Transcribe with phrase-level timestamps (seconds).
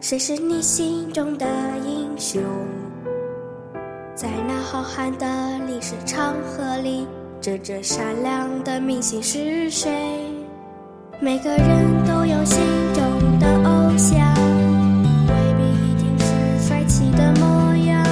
[0.00, 1.46] 谁是你心中的
[1.84, 2.40] 英雄？
[4.14, 7.06] 在那浩瀚的历史长河里，
[7.40, 9.90] 这这善良的明星是谁？
[11.20, 12.60] 每个人都有心
[12.94, 14.34] 中的偶像，
[15.26, 18.06] 未必一定是帅气的模样。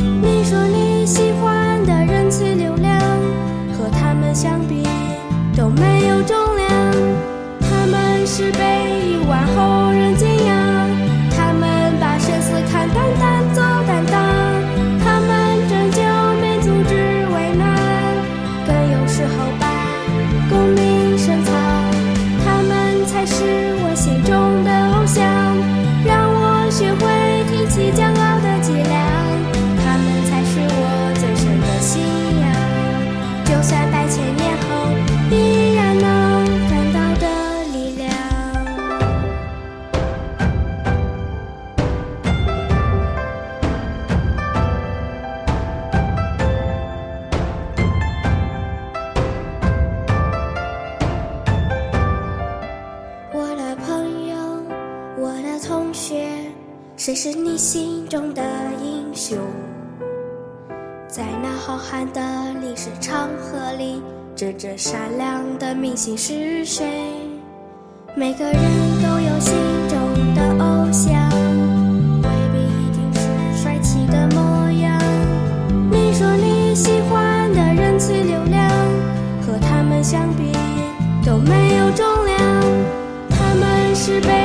[0.00, 3.00] 你说你喜欢的人气流量，
[3.72, 4.82] 和他们相比
[5.56, 6.68] 都没有重量。
[7.60, 8.58] 他们是被
[9.06, 9.81] 亿万后
[19.12, 19.66] 时候吧
[20.48, 21.54] 功名深藏。
[22.42, 23.44] 他们才是
[23.84, 24.41] 我心中
[57.04, 58.44] 谁是你心中的
[58.80, 59.36] 英雄？
[61.08, 62.20] 在那浩瀚的
[62.60, 64.00] 历史长河里，
[64.36, 66.86] 真正善良的明星是谁？
[68.14, 68.54] 每个人
[69.02, 69.52] 都有心
[69.88, 69.98] 中
[70.36, 71.28] 的偶像，
[72.22, 73.20] 未必一定是
[73.60, 74.96] 帅气的模样。
[75.90, 78.70] 你说你喜欢的人气流量，
[79.44, 80.52] 和他们相比
[81.26, 82.38] 都没有重量。
[83.28, 84.41] 他们是被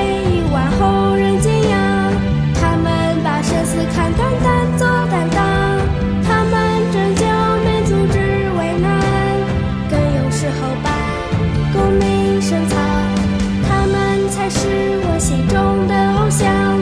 [10.84, 10.90] 把
[11.74, 12.78] 功名深藏。
[13.68, 14.68] 他们才是
[15.04, 16.77] 我心中的偶像，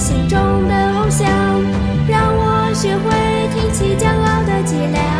[0.00, 1.28] 心中的偶像，
[2.08, 5.19] 让我学会挺起骄傲的脊梁。